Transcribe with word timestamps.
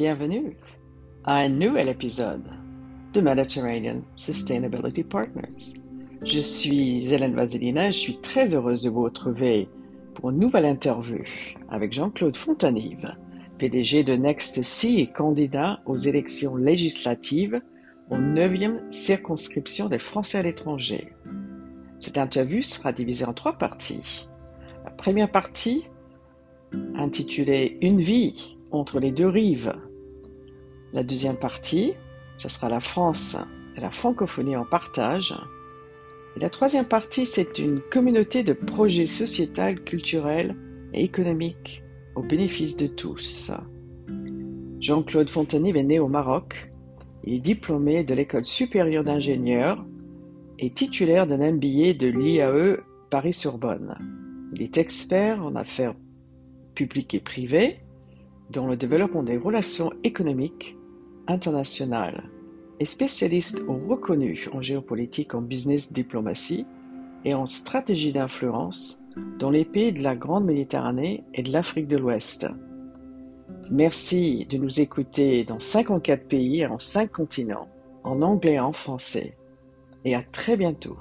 Bienvenue 0.00 0.56
à 1.24 1.38
un 1.38 1.48
nouvel 1.48 1.88
épisode 1.88 2.44
de 3.12 3.20
Mediterranean 3.20 4.02
Sustainability 4.14 5.02
Partners. 5.02 5.74
Je 6.24 6.38
suis 6.38 7.12
Hélène 7.12 7.34
Vasilina 7.34 7.88
et 7.88 7.92
je 7.92 7.98
suis 7.98 8.18
très 8.18 8.54
heureuse 8.54 8.84
de 8.84 8.90
vous 8.90 9.02
retrouver 9.02 9.68
pour 10.14 10.30
une 10.30 10.38
nouvelle 10.38 10.66
interview 10.66 11.18
avec 11.68 11.92
Jean-Claude 11.92 12.36
Fontanive, 12.36 13.12
PDG 13.58 14.04
de 14.04 14.14
NextC 14.14 14.84
et 14.84 15.08
candidat 15.08 15.80
aux 15.84 15.96
élections 15.96 16.54
législatives 16.54 17.60
aux 18.08 18.18
9e 18.18 18.92
circonscription 18.92 19.88
des 19.88 19.98
Français 19.98 20.38
à 20.38 20.42
l'étranger. 20.42 21.12
Cette 21.98 22.18
interview 22.18 22.62
sera 22.62 22.92
divisée 22.92 23.24
en 23.24 23.32
trois 23.32 23.58
parties. 23.58 24.28
La 24.84 24.92
première 24.92 25.32
partie, 25.32 25.86
intitulée 26.94 27.78
Une 27.82 28.00
vie 28.00 28.54
entre 28.70 29.00
les 29.00 29.10
deux 29.10 29.26
rives. 29.26 29.74
La 30.94 31.02
deuxième 31.02 31.36
partie, 31.36 31.92
ce 32.38 32.48
sera 32.48 32.70
la 32.70 32.80
France 32.80 33.36
et 33.76 33.80
la 33.80 33.90
francophonie 33.90 34.56
en 34.56 34.64
partage. 34.64 35.34
Et 36.34 36.40
la 36.40 36.48
troisième 36.48 36.86
partie, 36.86 37.26
c'est 37.26 37.58
une 37.58 37.80
communauté 37.80 38.42
de 38.42 38.54
projets 38.54 39.06
sociétals, 39.06 39.82
culturels 39.84 40.56
et 40.94 41.04
économiques 41.04 41.82
au 42.14 42.22
bénéfice 42.22 42.76
de 42.76 42.86
tous. 42.86 43.52
Jean-Claude 44.80 45.28
Fontanive 45.28 45.76
est 45.76 45.84
né 45.84 45.98
au 45.98 46.08
Maroc. 46.08 46.72
Il 47.24 47.34
est 47.34 47.40
diplômé 47.40 48.02
de 48.02 48.14
l'école 48.14 48.46
supérieure 48.46 49.04
d'ingénieurs 49.04 49.84
et 50.58 50.70
titulaire 50.70 51.26
d'un 51.26 51.52
MBA 51.52 51.94
de 51.98 52.06
l'IAE 52.06 52.78
Paris-Sorbonne. 53.10 53.98
Il 54.54 54.62
est 54.62 54.78
expert 54.78 55.44
en 55.44 55.54
affaires 55.54 55.94
publiques 56.74 57.14
et 57.14 57.20
privées, 57.20 57.80
dans 58.50 58.66
le 58.66 58.76
développement 58.76 59.22
des 59.22 59.36
relations 59.36 59.92
économiques 60.04 60.77
internationales 61.28 62.24
et 62.80 62.84
spécialiste 62.84 63.62
reconnu 63.68 64.48
en 64.52 64.62
géopolitique, 64.62 65.34
en 65.34 65.42
business 65.42 65.92
diplomatie 65.92 66.66
et 67.24 67.34
en 67.34 67.46
stratégie 67.46 68.12
d'influence 68.12 69.04
dans 69.38 69.50
les 69.50 69.64
pays 69.64 69.92
de 69.92 70.02
la 70.02 70.16
Grande 70.16 70.44
Méditerranée 70.44 71.24
et 71.34 71.42
de 71.42 71.52
l'Afrique 71.52 71.88
de 71.88 71.96
l'Ouest. 71.96 72.46
Merci 73.70 74.46
de 74.48 74.56
nous 74.56 74.80
écouter 74.80 75.44
dans 75.44 75.60
54 75.60 76.26
pays 76.26 76.60
et 76.60 76.66
en 76.66 76.78
5 76.78 77.10
continents, 77.10 77.68
en 78.04 78.22
anglais 78.22 78.54
et 78.54 78.60
en 78.60 78.72
français. 78.72 79.36
Et 80.04 80.14
à 80.14 80.22
très 80.22 80.56
bientôt. 80.56 80.96